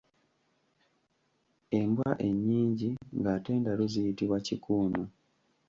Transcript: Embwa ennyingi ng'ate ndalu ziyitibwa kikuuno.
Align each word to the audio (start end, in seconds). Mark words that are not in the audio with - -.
Embwa 1.79 2.09
ennyingi 2.27 2.89
ng'ate 3.19 3.51
ndalu 3.61 3.85
ziyitibwa 3.93 4.37
kikuuno. 4.47 5.03